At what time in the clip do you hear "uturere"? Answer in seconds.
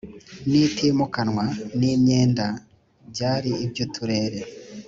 3.85-4.39